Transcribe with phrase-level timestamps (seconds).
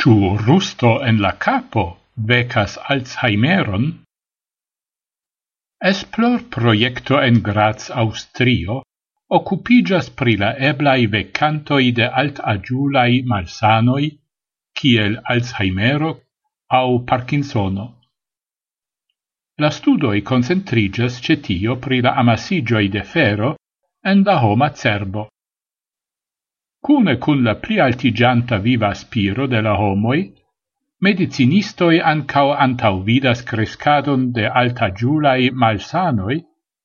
[0.00, 1.82] Ciu rusto en la capo
[2.28, 3.82] becas Alzheimeron?
[5.90, 8.78] Esplor proiecto en Graz, Austrio,
[9.28, 14.08] occupigas pri la eblai vecantoi de alt-agiulai malsanoi,
[14.72, 16.12] kiel Alzheimero
[16.80, 17.86] au Parkinsono.
[19.58, 23.52] La studoi concentrigas cetio pri la amasigioi de fero
[24.02, 25.28] en la homa cerbo.
[26.82, 30.20] Cune cun la plialtigianta viva spiro de la homoi,
[31.00, 36.40] medicinistoi ancao antau vidas crescadon de alta giulai malsanoi,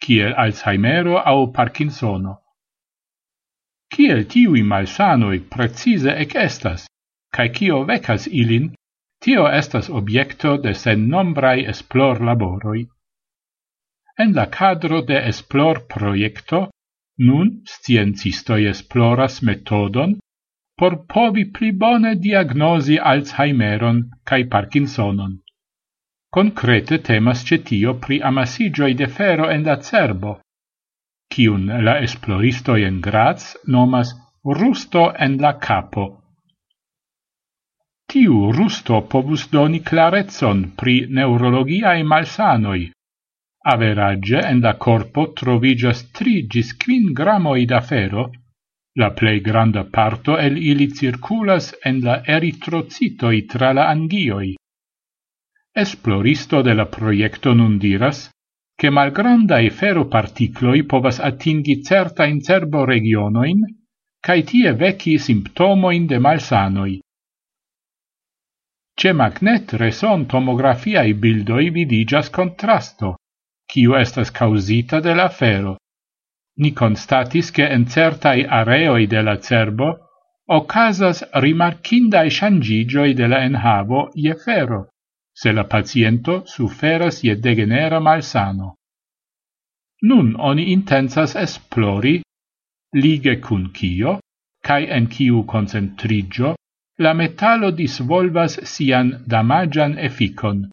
[0.00, 2.34] kiel Alzheimero au Parkinsono.
[3.90, 6.86] Kiel tiui malsanoi precise ec estas,
[7.32, 8.74] cae cio vecas ilin,
[9.22, 12.86] tio estas objecto de sen nombrai esplor laboroi.
[14.18, 16.70] En la cadro de esplor proiecto,
[17.18, 20.18] Nun sciencistoi esploras metodon
[20.76, 25.38] por povi pli bone diagnosi Alzheimeron cae Parkinsonon.
[26.36, 30.34] Concrete temas cetio pri amasigioi de fero en la cerbo,
[31.32, 34.12] cium la esploristoi en Graz nomas
[34.44, 36.06] rusto en la capo.
[38.12, 42.90] Tiu rusto povus doni clarezon pri neurologiae malsanoi,
[43.68, 48.30] Average en la corpo trovigas tri gis quin gramoi da fero,
[49.00, 54.54] la plei granda parto el ili circulas en la eritrocitoi tra la angioi.
[55.72, 58.30] Esploristo de la proiecto nun diras,
[58.78, 63.60] che malgrandae ferroparticloi povas atingi certa in cerbo regionoin,
[64.20, 66.98] cae tie veci simptomoin de malsanoi.
[68.94, 73.16] Ce magnet reson tomografiae bildoi vidigas contrasto
[73.70, 75.76] quio estas causita de la fero.
[76.58, 79.88] Ni constatis che en certai areoi de la cerbo
[80.48, 84.86] ocasas rimarcindae shangigioi de la enhavo ie fero,
[85.34, 88.74] se la paciento suferas ie degenera malsano.
[90.02, 92.22] Nun oni intensas esplori,
[92.94, 94.20] lige cun cio,
[94.62, 96.54] cae en ciu concentrigio,
[96.98, 100.70] la metallo disvolvas sian damagian efficon,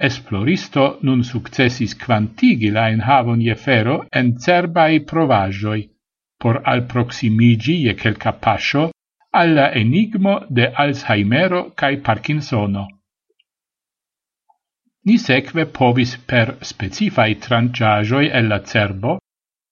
[0.00, 5.80] Esploristo nun successis quantigi la enhavon je fero en cerbai provajoi,
[6.38, 8.90] por al proximigi je quelca pascio
[9.30, 12.86] alla enigmo de Alzheimero cae Parkinsono.
[15.06, 19.18] Ni seque povis per specifai tranciagioi el la cerbo,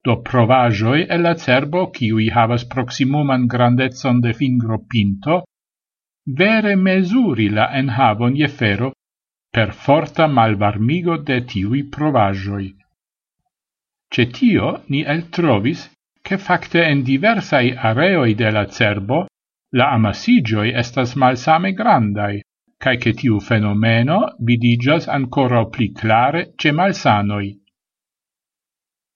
[0.03, 5.44] do provajoi el la cerbo ciui havas proximuman grandezon de fingro pinto,
[6.26, 8.96] vere mesuri la enhavon je fero
[9.56, 12.67] per forta malvarmigo de tiui provajoi.
[14.12, 15.87] Ce tio ni eltrovis
[16.21, 19.27] che facte en diversai areoi de la cerbo
[19.78, 22.43] la amasigioi estas malsame grandai,
[22.77, 27.50] cae che tiu fenomeno vidigas ancora pli clare ce malsanoi.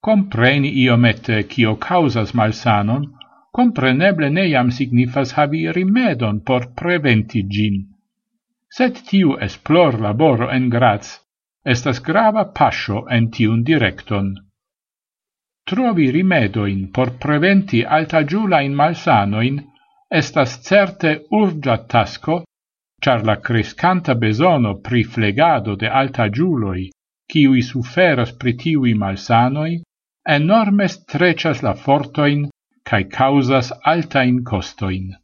[0.00, 3.12] Compreni iomete cio causas malsanon,
[3.52, 7.89] compreneble neiam signifas havi rimedon por preventi gin
[8.76, 11.18] set tiu esplor laboro en Graz
[11.64, 14.30] estas grava pascio en tiun directon.
[15.68, 19.60] Trovi rimedoin por preventi altagiulain malsanoin
[20.10, 22.44] estas certe urgia tasco,
[23.04, 26.88] char la crescanta besono pri flegado de altagiuloi,
[27.30, 29.82] ciui suferas pri tiui malsanoi,
[30.26, 32.48] enorme strecias la fortoin
[32.82, 35.14] cae causas altain costoin.